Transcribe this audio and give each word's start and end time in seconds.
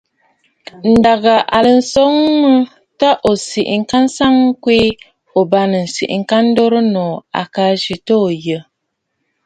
Ǹdèghà 0.93 1.35
a 1.41 1.45
ghɨrə 1.63 1.71
nswoŋ 1.79 2.13
mə 2.41 2.51
ta 2.99 3.09
ò 3.29 3.31
siʼi 3.47 3.75
nstsə 4.03 4.25
ŋkweè, 4.47 4.85
̀o 5.37 5.41
bâŋnə̀ 5.51 5.83
ǹsiʼi 5.89 6.15
ŋka 6.21 6.37
dorə 6.55 6.79
nòô. 6.93 7.13
À 7.39 7.43
ka 7.53 7.63
kwɛɛ 7.81 7.95
ta 8.05 8.15
ò 8.27 8.29
yɔʼɔ. 8.45 8.61